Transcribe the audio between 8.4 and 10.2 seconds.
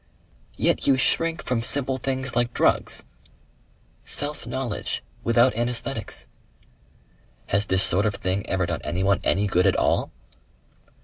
ever done anyone any good at all?"